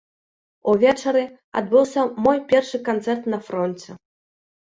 [0.71, 1.23] Увечары
[1.59, 3.89] адбыўся мой першы канцэрт на фронце.